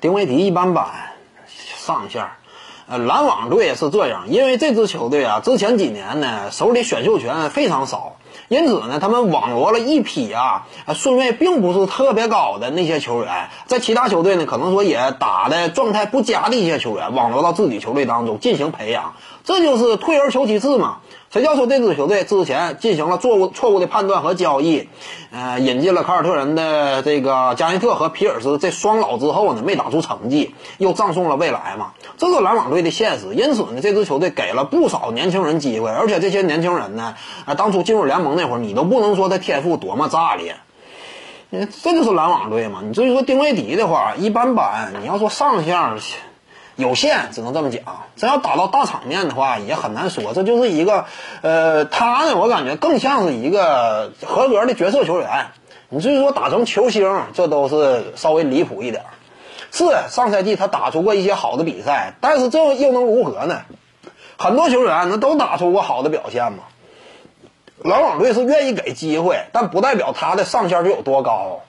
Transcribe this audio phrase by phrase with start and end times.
[0.00, 0.86] 丁威迪一般般，
[1.76, 2.26] 上线。
[2.86, 8.16] 呃，篮网队也是这样，因为这支球队啊，之前几年呢手里选秀权非常少，
[8.48, 19.14] 因此呢，他们网罗了一批啊，顺位并不是特别高的那些球员，在其他球队呢，可能说也打的状态不佳的一些球员，网罗到自己球队当中进行培养，
[19.44, 20.98] 这就是退而求其次嘛。
[21.30, 24.88] 谁叫说这支球队之前进行了错误错误的判断和交易，
[25.32, 33.34] 呃，引进了凯尔特人的这个加内特和皮尔斯这双老之后呢，没打出成绩，又葬送了未来嘛，这是篮网队的现实。
[33.34, 37.16] 因此呢，这支球队给了不少年轻人机会，而且这些年轻人呢，
[37.46, 40.56] 啊，当初进入联那会儿，你都不能说他天赋多么炸裂，
[41.50, 42.80] 这就是篮网队嘛。
[42.82, 44.94] 你至于说丁威迪的话，一般般。
[45.02, 45.98] 你要说上项。
[46.76, 47.84] 有限，只能这么讲。
[48.16, 50.34] 真要打到大场面的话，也很难说。
[50.34, 51.04] 这就是一个，
[51.40, 55.46] 呃，他呢，我感觉更像是一个合格的角色球员。
[55.88, 59.04] 你至于说打成球星，这都是稍微离谱一点。
[59.70, 63.60] 是上赛季他打出过一些好的比赛，但是这又能如何呢？
[64.36, 66.64] 很多球员那都打出过好的表现嘛。
[67.82, 71.62] 篮网队是愿意给机会，但不代表他的上限就有多高。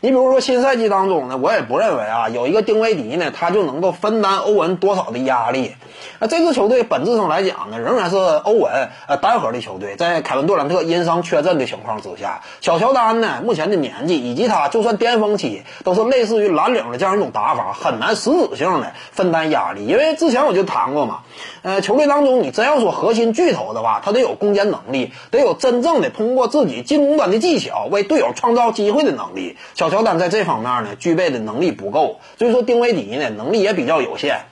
[0.00, 5.72] 你比如说新赛季当中呢，我也不认为啊，有一个丁威迪呢，他就能够分担欧文多少的压力。
[6.18, 9.96] 那这支球队本质上来讲呢，仍然是欧文呃单核的球队。
[9.96, 19.86] 在凯文杜兰特因伤缺阵的情况之下，小乔丹呢目前的年纪以及他就算巅峰期，都是类似于蓝领的这样一种打法，很难实质性的分担压力。
[19.86, 21.20] 因为之前我就谈过嘛，
[21.62, 29.56] 呃，球队当中你真要说核心巨头的话，他得有攻坚能力，得有真正的通过自己进攻端的技巧为队友创造机会的能力。
[29.74, 34.42] 小乔丹在这方面呢，具备的能力不够，所以说丁威迪呢，能力也比较有限，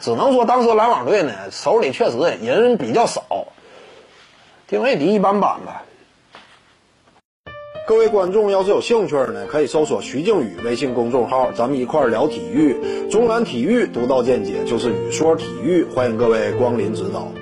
[0.00, 3.48] 只能说当时篮网队呢手里确实人比较少，
[4.68, 5.82] 丁威迪一般般吧。
[7.84, 17.41] 各位观众要是有兴趣呢，可以搜索徐静宇微信公众号，咱们一块聊体育，中南体育独到见解就是语说体育，欢迎各位光临指导。